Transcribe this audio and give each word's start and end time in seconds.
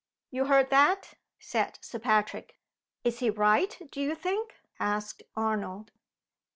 "You 0.31 0.45
heard 0.45 0.71
that?" 0.71 1.13
said 1.37 1.77
Sir 1.83 1.99
Patrick. 1.99 2.57
"Is 3.03 3.19
he 3.19 3.29
right, 3.29 3.77
do 3.91 4.01
you 4.01 4.15
think?" 4.15 4.55
asked 4.79 5.21
Arnold. 5.35 5.91